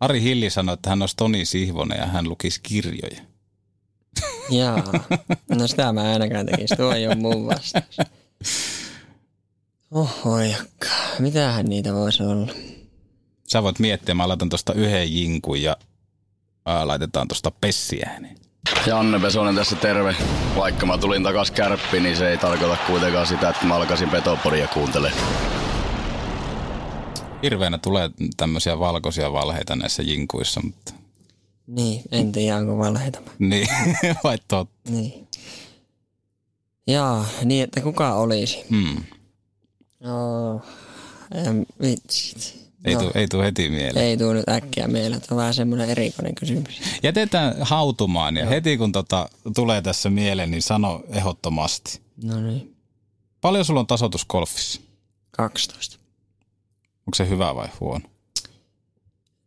[0.01, 3.23] Ari Hilli sanoi, että hän olisi Toni Sihvonen ja hän lukisi kirjoja.
[4.51, 4.83] Jaa,
[5.49, 7.97] no sitä mä ainakaan tekisi, tuo ei ole mun vastaus.
[9.91, 10.37] Oho.
[11.19, 12.53] Mitähän niitä voisi olla?
[13.49, 15.77] Sä voit miettiä, mä laitan tuosta yhden jinkun ja
[16.67, 18.11] ää, laitetaan tuosta pessiä.
[18.21, 18.37] Niin.
[18.87, 20.17] Janne Pesonen tässä terve.
[20.57, 24.69] Vaikka mä tulin takas kärppiin, niin se ei tarkoita kuitenkaan sitä, että mä alkaisin Petopodia
[24.69, 25.23] kuuntelemaan.
[27.43, 30.93] Hirveänä tulee tämmöisiä valkoisia valheita näissä jinkuissa, mutta...
[31.69, 33.21] Niin, en tiedä onko valheita.
[33.39, 33.69] niin,
[34.25, 34.91] vai totta.
[34.91, 35.29] Niin.
[36.87, 38.59] Jaa, niin että kuka olisi?
[38.71, 38.97] Hmm.
[40.13, 40.63] Oh,
[41.35, 42.69] en, vitsit.
[42.85, 44.07] Ei, no, tule, ei tule heti mieleen.
[44.07, 45.21] Ei tule nyt äkkiä mieleen.
[45.21, 46.81] Tämä on vähän semmoinen erikoinen kysymys.
[47.03, 48.51] Jätetään hautumaan ja Joo.
[48.51, 52.01] heti kun tota, tulee tässä mieleen, niin sano ehdottomasti.
[52.25, 52.77] No niin.
[53.41, 54.81] Paljon sulla on tasoitus golfissa?
[55.31, 55.99] 12.
[57.07, 58.09] Onko se hyvä vai huono?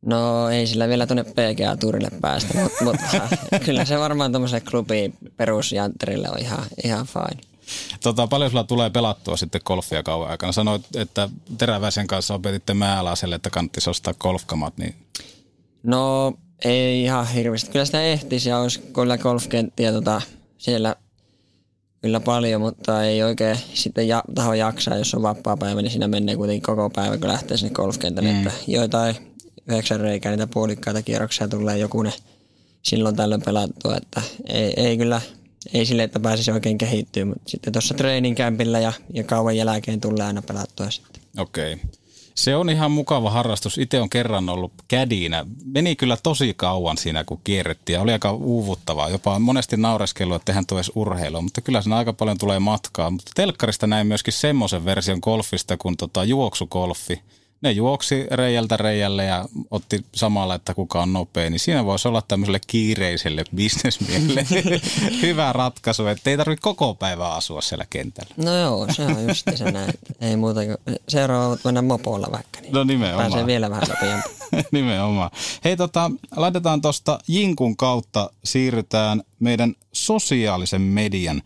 [0.06, 6.30] No ei sillä vielä tuonne PGA-turille päästä, mutta, mutta kyllä se varmaan tuommoiselle klubiin perusjantterille
[6.30, 7.42] on ihan, ihan fine.
[8.04, 10.52] Tota, paljon sulla tulee pelattua sitten golfia kauan aikana?
[10.52, 14.78] Sanoit, että Teräväisen kanssa opetitte Määläiselle, että kannattaisi ostaa golfkamat.
[14.78, 14.96] Niin...
[15.84, 16.34] No
[16.66, 17.72] ei ihan hirveästi.
[17.72, 20.22] Kyllä sitä ehtisi ja olisi kyllä golfkenttiä tota,
[20.58, 20.96] siellä
[22.02, 26.08] kyllä paljon, mutta ei oikein sitten ja, taho jaksaa, jos on vapaa päivä, niin siinä
[26.08, 28.32] menee kuitenkin koko päivä, kun lähtee sinne golfkentälle.
[28.32, 28.38] Mm.
[28.38, 29.31] Että joitain
[29.68, 32.14] yhdeksän reikää niitä puolikkaita kierroksia tulee joku ne
[32.84, 35.22] silloin tällöin pelattua, että ei, ei kyllä,
[35.74, 40.26] ei sille, että pääsisi oikein kehittyä, mutta sitten tuossa treeninkämpillä ja, ja kauan jälkeen tulee
[40.26, 41.24] aina pelattua sitten.
[41.38, 41.74] Okei.
[41.74, 41.86] Okay.
[42.36, 43.78] Se on ihan mukava harrastus.
[43.78, 45.46] Itse on kerran ollut kädinä.
[45.66, 49.10] Meni kyllä tosi kauan siinä, kun kierrettiin oli aika uuvuttavaa.
[49.10, 53.10] Jopa monesti naureskellut, että tehän tuo urheilua, mutta kyllä siinä aika paljon tulee matkaa.
[53.10, 57.22] Mutta telkkarista näin myöskin semmoisen version golfista kuin tota juoksukolfi.
[57.62, 62.22] Ne juoksi reijältä reijälle ja otti samalla, että kuka on nopea, niin siinä voisi olla
[62.28, 64.82] tämmöiselle kiireiselle bisnesmiehelle
[65.22, 68.34] hyvä ratkaisu, että ei tarvitse koko päivää asua siellä kentällä.
[68.38, 69.94] No joo, se on just se näin.
[70.22, 72.62] Ei muuta kuin seuraavat mennä mopolla vaikka.
[72.62, 73.30] Niin no nimenomaan.
[73.30, 74.24] Pääsee vielä vähän nopeammin.
[74.72, 75.32] nimenomaan.
[75.64, 81.42] Hei tota, laitetaan tuosta Jinkun kautta, siirrytään meidän sosiaalisen median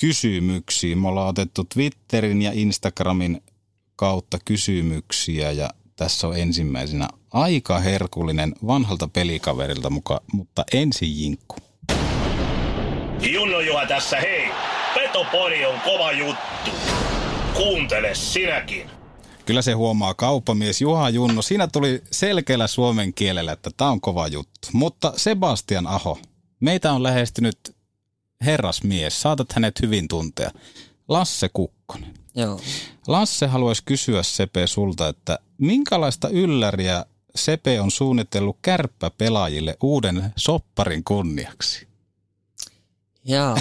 [0.00, 0.98] kysymyksiin.
[0.98, 3.42] Me ollaan otettu Twitterin ja Instagramin
[3.96, 11.56] kautta kysymyksiä ja tässä on ensimmäisenä aika herkullinen vanhalta pelikaverilta muka, mutta ensin Jinkku.
[13.20, 14.48] Junno Juha tässä, hei!
[14.94, 16.70] Petopori on kova juttu.
[17.54, 18.90] Kuuntele sinäkin.
[19.46, 21.42] Kyllä se huomaa kauppamies Juha Junno.
[21.42, 24.68] Siinä tuli selkeällä suomen kielellä, että tämä on kova juttu.
[24.72, 26.18] Mutta Sebastian Aho,
[26.60, 27.76] meitä on lähestynyt
[28.44, 29.20] herrasmies.
[29.20, 30.50] Saatat hänet hyvin tuntea.
[31.08, 32.23] Lasse Kukkonen.
[32.34, 32.60] Joo.
[33.06, 41.88] Lasse haluaisi kysyä Sepe sulta, että minkälaista ylläriä Sepe on suunnitellut kärppäpelaajille uuden sopparin kunniaksi?
[43.24, 43.56] Jaa,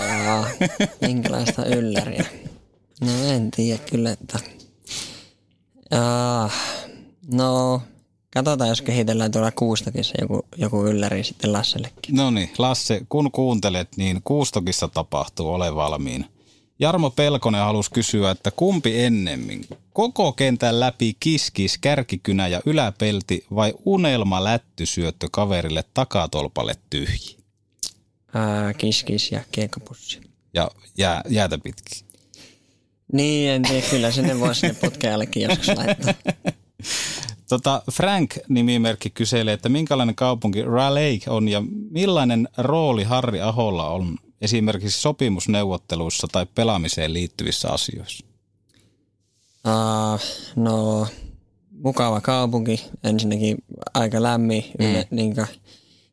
[1.02, 2.26] minkälaista ylläriä?
[3.02, 4.40] No en tiedä kyllä, että...
[5.92, 6.50] Jaa,
[7.32, 7.82] no,
[8.34, 12.16] katsotaan jos kehitellään tuolla Kuustokissa joku, joku ylläri sitten Lassellekin.
[12.16, 16.26] No niin, Lasse, kun kuuntelet, niin Kuustokissa tapahtuu, ole valmiin.
[16.80, 19.66] Jarmo Pelkonen halusi kysyä, että kumpi ennemmin?
[19.94, 27.38] Koko kentän läpi kiskis, kärkikynä ja yläpelti vai unelma lättysyöttö kaverille takatolpalle tyhji?
[28.34, 30.22] Ää, kiskis ja kiekkopussi.
[30.54, 32.08] Ja jää, jäätä pitkin.
[33.14, 36.14] Niin, en tiedä, kyllä sinne voisi sinne putkeallekin joskus laittaa.
[37.50, 45.02] Tota, Frank-nimimerkki kyselee, että minkälainen kaupunki Raleigh on ja millainen rooli Harri Aholla on esimerkiksi
[45.02, 48.26] sopimusneuvotteluissa tai pelaamiseen liittyvissä asioissa?
[49.68, 50.20] Uh,
[50.56, 51.08] no,
[51.72, 52.86] mukava kaupunki.
[53.04, 53.58] Ensinnäkin
[53.94, 54.64] aika lämmin.
[54.80, 54.86] Mm.
[54.86, 55.48] Yle, niin kuin,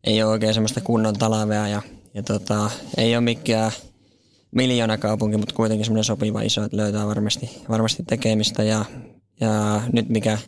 [0.05, 1.83] ei ole oikein semmoista kunnon talvea ja,
[2.15, 3.73] ja tota, ei ole mikään
[4.51, 8.63] miljoona kaupunki, mutta kuitenkin semmoinen sopiva iso, että löytää varmasti, varmasti tekemistä.
[8.63, 8.85] Ja,
[9.41, 10.39] ja nyt mikä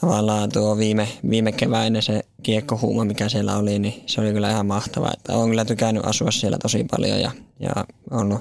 [0.00, 4.66] tavallaan tuo viime, viime keväinen se kiekkohuuma, mikä siellä oli, niin se oli kyllä ihan
[4.66, 5.12] mahtavaa.
[5.16, 7.72] Että olen kyllä tykännyt asua siellä tosi paljon ja, ja
[8.10, 8.40] on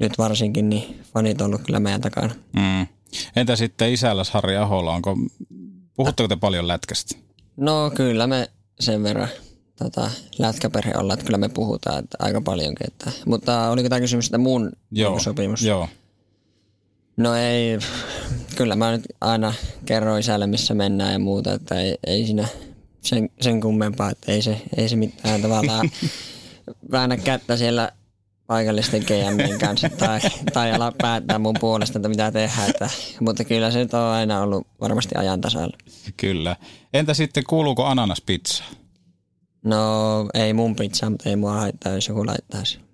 [0.00, 2.34] nyt varsinkin niin fanit ollut kyllä meidän takana.
[2.56, 2.86] Mm.
[3.36, 5.16] Entä sitten isälläs Harri Aholla, onko,
[5.96, 7.16] puhutteko te paljon lätkästä?
[7.56, 9.28] No kyllä me sen verran
[9.78, 12.86] tota, lätkäperhe olla, että kyllä me puhutaan että aika paljonkin.
[12.86, 15.62] Että, mutta oliko tämä kysymys, että mun joo, sopimus?
[15.62, 15.88] Joo.
[17.18, 17.78] No ei,
[18.56, 19.54] kyllä mä nyt aina
[19.86, 22.48] kerroin isälle, missä mennään ja muuta, että ei, ei siinä
[23.00, 25.90] sen, sen kummempaa, että ei se, ei se mitään tavallaan
[26.92, 27.92] väännä kättä siellä
[28.46, 30.20] paikallisten GMien kanssa tai,
[30.52, 32.70] tai ala päättää mun puolesta, että mitä tehdään.
[32.70, 35.76] Että, mutta kyllä se nyt on aina ollut varmasti ajan tasalla.
[36.16, 36.56] Kyllä.
[36.94, 38.64] Entä sitten kuuluuko ananaspizza?
[39.64, 39.76] No
[40.34, 42.87] ei mun pizza, mutta ei mua haittaa, jos joku laittaisi.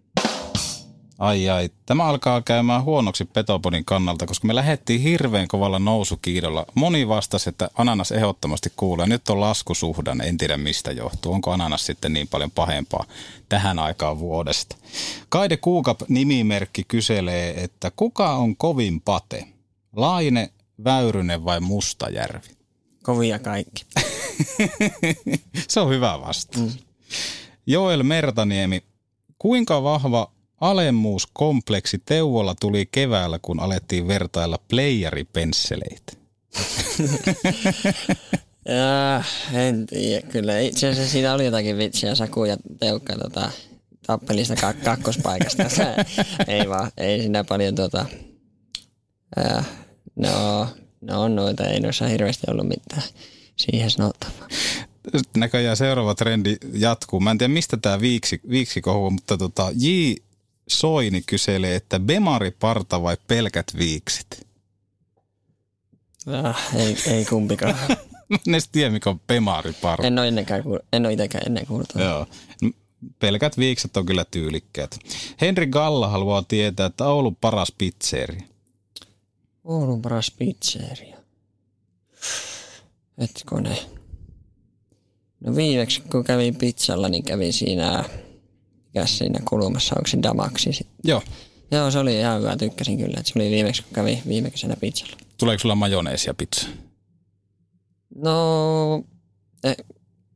[1.18, 6.66] Ai ai, tämä alkaa käymään huonoksi Petopodin kannalta, koska me lähdettiin hirveän kovalla nousukiidolla.
[6.74, 9.06] Moni vastasi, että ananas ehdottomasti kuulee.
[9.06, 11.32] Nyt on laskusuhdan, en tiedä mistä johtuu.
[11.32, 13.04] Onko ananas sitten niin paljon pahempaa
[13.48, 14.76] tähän aikaan vuodesta?
[15.28, 19.48] Kaide Kuukap nimimerkki kyselee, että kuka on kovin pate?
[19.96, 20.50] Laine,
[20.84, 22.48] Väyrynen vai Mustajärvi?
[23.02, 23.86] Kovia kaikki.
[25.68, 26.72] Se on hyvä vastaus.
[26.72, 26.78] Mm.
[27.66, 28.82] Joel Mertaniemi,
[29.38, 36.12] kuinka vahva Alemmuuskompleksi Teuvolla tuli keväällä, kun alettiin vertailla playeripensseleitä.
[38.68, 40.58] ja, en tiedä, kyllä.
[40.58, 43.50] Itse asiassa siinä oli jotakin vitsiä, Saku ja Teukka tota,
[44.06, 45.62] tappelista kak- kakkospaikasta.
[46.48, 48.06] ei vaan, ei siinä paljon tota,
[49.38, 49.66] äh,
[50.16, 50.68] no,
[51.00, 53.02] no noita, ei noissa hirveästi ollut mitään
[53.56, 54.48] siihen sanottavaa
[55.36, 57.20] näköjään seuraava trendi jatkuu.
[57.20, 59.88] Mä en tiedä, mistä tämä viiksi, viiksi kohu, mutta tota, J.
[60.68, 64.46] Soini kyselee, että Bemari parta vai pelkät viiksit?
[66.26, 67.74] Ah, ei, ei kumpikaan.
[68.46, 70.06] en edes tiedä, mikä on Bemari parta.
[70.06, 71.88] En ole, ennenkään, en ole itsekään ennen kuullut.
[71.94, 72.26] Joo.
[73.18, 74.98] Pelkät viikset on kyllä tyylikkäät.
[75.40, 78.46] Henri Galla haluaa tietää, että Oulun paras pizzeria.
[79.64, 81.16] Oulun paras pizzeria.
[83.20, 83.78] Hetkone.
[85.40, 88.04] No viimeksi kun kävin pizzalla, niin kävin siinä
[88.94, 90.96] mikä siinä kulmassa, onko se Damaksi sitten?
[91.04, 91.22] Joo.
[91.70, 94.76] Joo, se oli ihan hyvä, tykkäsin kyllä, että se oli viimeksi, kun kävi viime kesänä
[94.80, 95.16] pizzalla.
[95.38, 96.68] Tuleeko sulla majoneesia pizza?
[98.16, 99.04] No,
[99.64, 99.76] eh,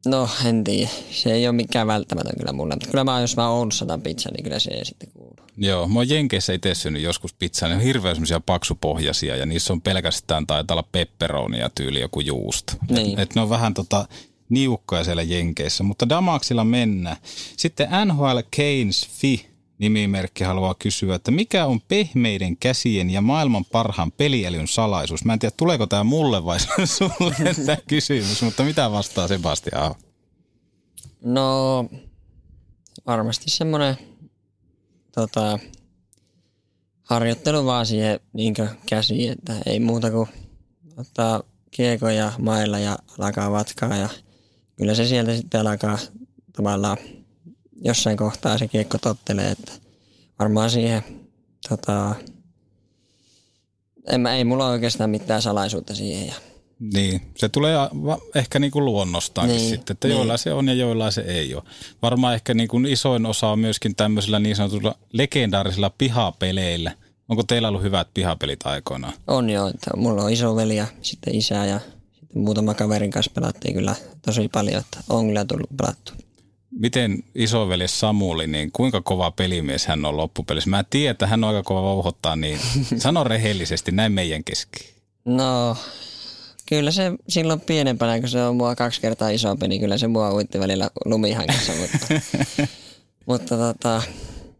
[0.06, 0.90] No en tiedä.
[1.10, 2.74] Se ei ole mikään välttämätön kyllä mulle.
[2.74, 5.36] Mutta kyllä mä jos mä Oulussa otan pizza, niin kyllä se ei sitten kuulu.
[5.56, 7.68] Joo, mä oon Jenkeissä itse syönyt joskus pizzaa.
[7.68, 12.72] Ne on hirveän semmoisia paksupohjaisia ja niissä on pelkästään taitaa olla pepperonia tyyli joku juusto.
[12.90, 13.12] Niin.
[13.12, 14.08] Et, et ne on vähän tota
[14.48, 17.16] niukkoja siellä Jenkeissä, mutta Damaksilla mennään.
[17.56, 24.12] Sitten NHL Keynes Fi nimimerkki haluaa kysyä, että mikä on pehmeiden käsien ja maailman parhaan
[24.12, 25.24] pelielyn salaisuus?
[25.24, 29.94] Mä en tiedä, tuleeko tämä mulle vai sulle tämä kysymys, mutta mitä vastaa Sebastian?
[31.24, 31.84] No
[33.06, 33.96] varmasti semmoinen
[35.14, 35.58] tota,
[37.02, 38.54] harjoittelu vaan siihen niin
[38.86, 40.28] käsiin, että ei muuta kuin
[40.96, 44.08] ottaa kiekoja mailla ja alkaa vatkaa ja
[44.78, 45.98] kyllä se sieltä sitten alkaa
[46.56, 46.96] tavallaan
[47.84, 49.72] jossain kohtaa se kiekko tottelee, että
[50.38, 51.02] varmaan siihen
[51.68, 52.14] tota,
[54.06, 56.26] en mä, ei mulla oikeastaan mitään salaisuutta siihen.
[56.26, 56.34] Ja.
[56.94, 57.74] Niin, se tulee
[58.34, 60.16] ehkä niin kuin luonnostaankin niin, sitten, että niin.
[60.16, 61.62] joilla se on ja joilla se ei ole.
[62.02, 66.92] Varmaan ehkä niin kuin isoin osa on myöskin tämmöisillä niin sanotulla legendaarisilla pihapeleillä.
[67.28, 69.12] Onko teillä ollut hyvät pihapelit aikoinaan?
[69.26, 71.80] On joo, että mulla on iso veli ja sitten isä ja
[72.34, 73.94] muutama kaverin kanssa pelattiin kyllä
[74.26, 76.12] tosi paljon, että on kyllä tullut pelattu
[76.70, 80.70] miten isoveli Samuli, niin kuinka kova pelimies hän on loppupelissä?
[80.70, 82.60] Mä tiedän, että hän on aika kova vauhottaa, niin
[82.98, 84.86] sano rehellisesti näin meidän kesken.
[85.24, 85.76] No,
[86.66, 90.32] kyllä se silloin pienempänä, kun se on mua kaksi kertaa isompi, niin kyllä se mua
[90.32, 91.98] uitti välillä lumihankissa, mutta,
[93.26, 94.02] mutta tota,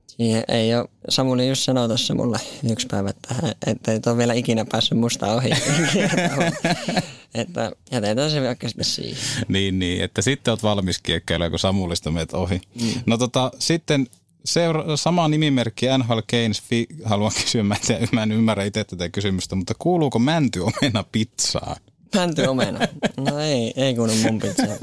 [0.06, 2.38] siihen ei ole, Samuli just sanoi tuossa mulle
[2.70, 3.34] yksi päivä, että,
[3.66, 5.50] että et ole vielä ikinä päässyt musta ohi.
[7.34, 9.18] että jätetään se vaikka sitten siihen.
[9.48, 12.60] Niin, niin, että sitten olet valmis kiekkeillä, kun Samulista meet ohi.
[12.80, 12.88] Mm.
[13.06, 14.06] No tota, sitten
[14.44, 18.84] seura- sama nimimerkki NHL Keynes, fi- haluan kysyä, mä en, tiedä, mä en ymmärrä itse
[18.84, 21.76] tätä kysymystä, mutta kuuluuko mäntyomena pizzaan?
[22.14, 22.78] Mäntyomena?
[23.16, 24.78] No ei, ei kuulu mun pizzaan.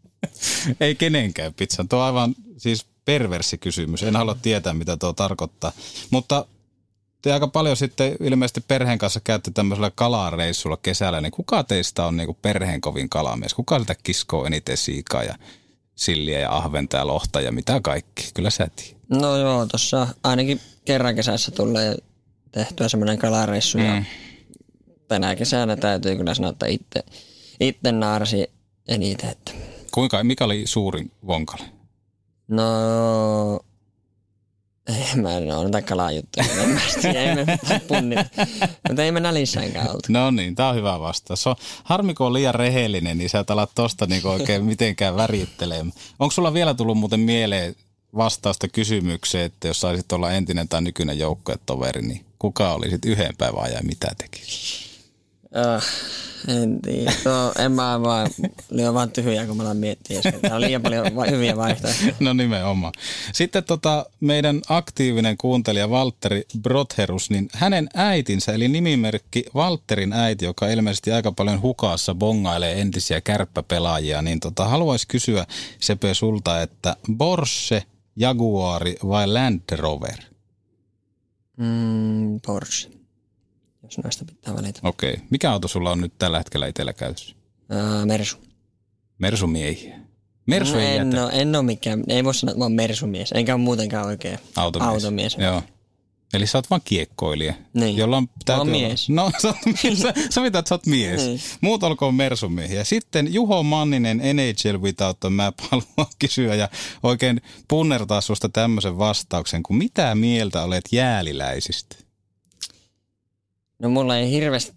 [0.80, 1.88] ei kenenkään pizzaan.
[1.88, 4.02] Tuo on aivan siis perversi kysymys.
[4.02, 5.72] En halua tietää, mitä tuo tarkoittaa.
[6.10, 6.46] Mutta
[7.26, 12.16] te aika paljon sitten ilmeisesti perheen kanssa käytte tämmöisellä kalareissulla kesällä, niin kuka teistä on
[12.16, 13.54] niin perheen kovin kalamies?
[13.54, 15.34] Kuka sitä kiskoo eniten siikaa ja
[15.94, 18.30] silliä ja ahventa ja lohta ja mitä kaikki?
[18.34, 18.96] Kyllä sä tiedät.
[19.08, 21.96] No joo, tuossa ainakin kerran kesässä tulee
[22.52, 23.84] tehtyä semmoinen kalareissu mm.
[23.84, 24.02] ja
[25.08, 27.04] tänä kesänä täytyy kyllä sanoa, että itse,
[27.60, 28.50] itse naarsi
[28.88, 29.30] eniten.
[29.30, 29.52] Että.
[29.94, 31.64] Kuinka, mikä oli suurin vonkale?
[32.48, 32.64] No
[34.86, 36.46] ei mä en ole noita kalajuttuja.
[37.14, 37.46] ei me.
[38.88, 40.02] Mutta ei me nälissäänkään oltu.
[40.08, 41.42] No niin, tää on hyvä vastaus.
[41.42, 45.92] So, harmi kun on liian rehellinen, niin sä et alat tosta niinku oikein mitenkään värittelemään.
[46.18, 47.74] Onko sulla vielä tullut muuten mieleen
[48.16, 53.72] vastausta kysymykseen, että jos saisit olla entinen tai nykyinen joukkuetoveri, niin kuka olisit yhden päivän
[53.72, 54.85] ja mitä tekisi?
[56.48, 57.12] En tiedä.
[57.24, 58.30] No, en mä vaan,
[58.70, 60.20] lyö vaan tyhjää, kun mä alan miettiä.
[60.22, 62.14] Täällä on liian paljon hyviä vaihtoehtoja.
[62.20, 62.92] No nimenomaan.
[63.32, 70.68] Sitten tota, meidän aktiivinen kuuntelija Valtteri Brotherus, niin hänen äitinsä, eli nimimerkki Valtterin äiti, joka
[70.68, 75.46] ilmeisesti aika paljon hukassa bongailee entisiä kärppäpelaajia, niin tota, haluaisi kysyä
[75.80, 77.82] Sepe sulta, että Porsche,
[78.16, 80.18] Jaguari vai Land Rover?
[81.56, 82.95] Mm, Porsche
[83.86, 84.80] jos noista pitää valita.
[84.82, 85.12] Okei.
[85.12, 85.24] Okay.
[85.30, 87.36] Mikä auto sulla on nyt tällä hetkellä itsellä käytössä?
[87.70, 88.36] Uh, Mersu.
[89.18, 89.98] Mersumiehiä.
[90.46, 91.30] Mersu no, ei en, jätä.
[91.30, 94.88] en ole mikään, ei voi sanoa, että mä oon Mersumies, enkä ole muutenkaan oikein automies.
[94.88, 95.36] automies.
[95.38, 95.62] Joo.
[96.34, 97.54] Eli sä oot vaan kiekkoilija.
[97.74, 97.96] Niin.
[97.96, 99.08] Jolla on, mä oon mies.
[99.08, 99.56] No, sä, oot,
[100.02, 101.26] sä, sä mitä, että sä oot mies.
[101.26, 101.40] Niin.
[101.60, 102.84] Muut olkoon mersumiehiä.
[102.84, 106.68] Sitten Juho Manninen NHL Without a Map haluaa kysyä ja
[107.02, 112.05] oikein punnertaa susta tämmöisen vastauksen, kun mitä mieltä olet jääliläisistä?
[113.78, 114.72] No mulla ei hirveästi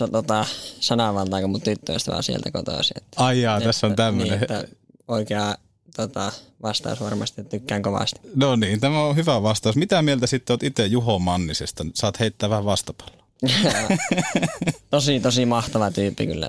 [0.00, 0.46] ole tota,
[0.80, 2.96] sananvaltaa, kun mun tyttöystävä on sieltä kotoisin.
[2.96, 4.40] Että, Ai jaa, tässä on tämmöinen.
[4.40, 5.54] Niin, oikea
[5.96, 8.20] tota, vastaus varmasti, että tykkään kovasti.
[8.34, 9.76] No niin, tämä on hyvä vastaus.
[9.76, 11.86] Mitä mieltä sitten oot itse Juho Mannisesta?
[11.94, 13.28] Saat heittää vähän vastapalloa.
[14.90, 16.48] tosi, tosi mahtava tyyppi kyllä.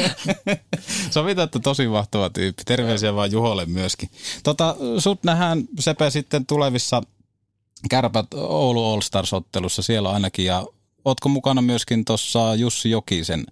[1.10, 2.62] Sovitaan, että tosi mahtava tyyppi.
[2.64, 4.10] Terveisiä vaan Juholle myöskin.
[4.42, 7.02] Tota, sut nähdään Sepe sitten tulevissa
[7.88, 10.66] Kärpät Oulu All Stars-ottelussa siellä ainakin ja
[11.04, 13.46] ootko mukana myöskin tuossa Jussi Jokisen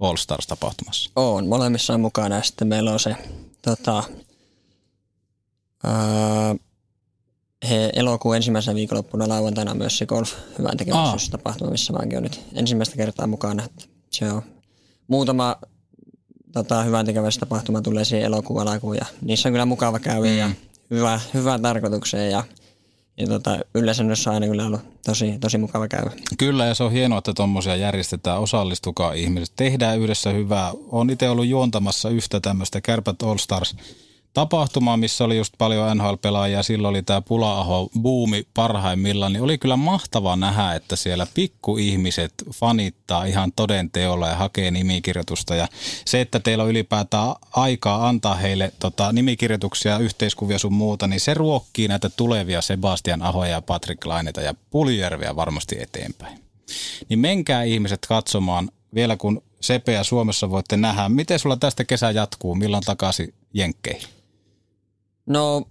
[0.00, 1.10] All Stars-tapahtumassa?
[1.16, 3.16] Oon, molemmissa on mukana ja sitten meillä on se
[3.62, 4.04] tota,
[5.84, 6.54] ää,
[7.68, 10.76] he elokuun ensimmäisenä viikonloppuna lauantaina myös se golf hyvän
[11.30, 13.68] tapahtuma, missä mäkin olen nyt ensimmäistä kertaa mukana.
[14.10, 14.42] Se on
[15.08, 15.56] muutama
[16.52, 17.06] tota, hyvän
[17.40, 20.38] tapahtuma tulee siihen elokuun alkuun ja niissä on kyllä mukava käydä mm.
[20.38, 20.50] ja
[20.90, 22.44] hyvä, hyvä tarkoitukseen ja
[23.16, 26.10] ja tota, yleisönnössä on aina kyllä ollut tosi, tosi mukava käydä.
[26.38, 28.40] Kyllä, ja se on hienoa, että tuommoisia järjestetään.
[28.40, 29.52] Osallistukaa ihmiset.
[29.56, 30.72] Tehdään yhdessä hyvää.
[30.88, 33.76] Olen itse ollut juontamassa yhtä tämmöistä Kärpät All Stars
[34.34, 36.62] tapahtumaa, missä oli just paljon NHL-pelaajia.
[36.62, 39.32] Silloin oli tämä Pula-aho buumi parhaimmillaan.
[39.32, 45.54] Niin oli kyllä mahtava nähdä, että siellä pikkuihmiset fanittaa ihan toden teolla ja hakee nimikirjoitusta.
[45.54, 45.68] Ja
[46.04, 51.34] se, että teillä on ylipäätään aikaa antaa heille tota, nimikirjoituksia, yhteiskuvia sun muuta, niin se
[51.34, 56.38] ruokkii näitä tulevia Sebastian Ahoja ja Patrick Laineta ja Puljärveä varmasti eteenpäin.
[57.08, 61.08] Niin menkää ihmiset katsomaan vielä kun Sepeä Suomessa voitte nähdä.
[61.08, 62.54] Miten sulla tästä kesä jatkuu?
[62.54, 64.21] Milloin takaisin Jenkkeihin?
[65.26, 65.62] No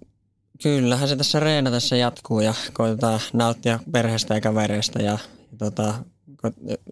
[0.62, 5.18] kyllähän se tässä reenatessa jatkuu ja koitetaan nauttia perheestä ja kavereista ja,
[5.52, 5.94] ja tota,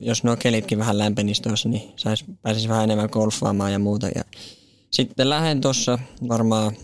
[0.01, 4.09] jos nuo kelitkin vähän lämpenisi tuossa, niin sais, pääsisi vähän enemmän golfaamaan ja muuta.
[4.09, 4.25] Ja
[4.91, 6.77] sitten lähden tuossa varmaan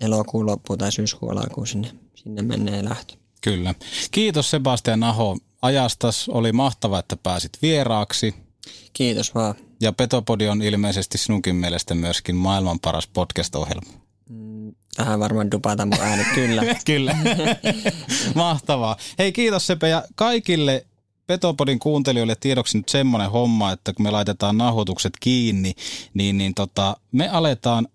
[0.00, 3.14] elokuun loppuun tai syyskuun alkuun sinne, sinne menee lähtö.
[3.40, 3.74] Kyllä.
[4.10, 6.28] Kiitos Sebastian Aho ajastas.
[6.28, 8.34] Oli mahtava, että pääsit vieraaksi.
[8.92, 9.54] Kiitos vaan.
[9.80, 13.92] Ja Petopodi on ilmeisesti sinunkin mielestä myöskin maailman paras podcast-ohjelma.
[14.96, 16.62] Tähän varmaan dupata mun ääni, kyllä.
[16.84, 17.16] kyllä.
[18.34, 18.96] Mahtavaa.
[19.18, 20.86] Hei kiitos Sepe ja kaikille
[21.26, 25.74] Petopodin kuuntelijoille tiedoksi nyt semmoinen homma, että kun me laitetaan nauhoitukset kiinni,
[26.14, 27.88] niin, niin tota, me aletaan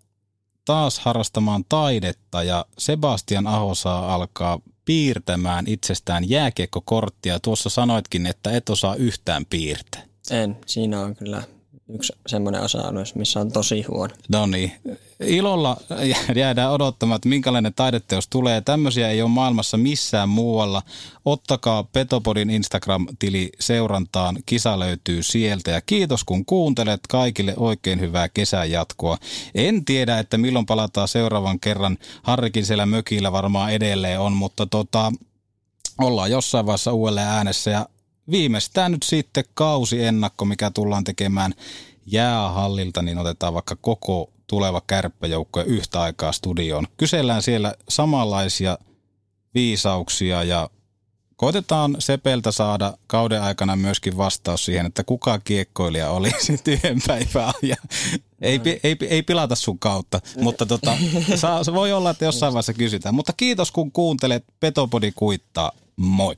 [0.66, 7.40] taas harrastamaan taidetta ja Sebastian Aho saa alkaa piirtämään itsestään jääkiekkokorttia.
[7.40, 10.04] Tuossa sanoitkin, että et osaa yhtään piirtää.
[10.32, 11.44] En, siinä on kyllä
[11.90, 14.14] yksi semmoinen osa-alue, missä on tosi huono.
[14.30, 14.72] No niin.
[15.20, 15.78] Ilolla
[16.36, 18.62] jäädään odottamaan, että minkälainen taideteos tulee.
[18.62, 20.82] Tämmöisiä ei ole maailmassa missään muualla.
[21.26, 24.38] Ottakaa Petopodin Instagram-tili seurantaan.
[24.46, 25.72] Kisa löytyy sieltä.
[25.72, 27.00] Ja kiitos kun kuuntelet.
[27.10, 29.18] Kaikille oikein hyvää kesän jatkoa.
[29.56, 31.98] En tiedä, että milloin palataan seuraavan kerran.
[32.24, 35.12] Harrikin siellä mökillä varmaan edelleen on, mutta tota,
[36.02, 37.86] ollaan jossain vaiheessa uudelleen äänessä ja
[38.32, 41.54] viimeistään nyt sitten kausiennakko, mikä tullaan tekemään
[42.06, 46.88] jäähallilta, niin otetaan vaikka koko tuleva kärppäjoukko yhtä aikaa studioon.
[46.98, 48.78] Kysellään siellä samanlaisia
[49.54, 50.70] viisauksia ja
[51.36, 57.00] koitetaan Sepeltä saada kauden aikana myöskin vastaus siihen, että kuka kiekkoilija oli sitten yhden
[58.42, 60.98] ei, ei, ei pilata sun kautta, mutta tota,
[61.36, 63.16] saa, se voi olla, että jossain vaiheessa kysytään.
[63.16, 66.38] Mutta kiitos kun kuuntelet, Petopodi kuittaa, moi!